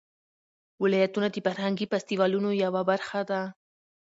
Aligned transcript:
ولایتونه 0.83 1.27
د 1.31 1.35
فرهنګي 1.45 1.85
فستیوالونو 1.91 2.49
یوه 2.63 2.81
برخه 2.89 3.19
ده. 3.29 3.41